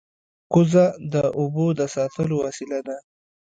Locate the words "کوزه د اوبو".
0.53-1.65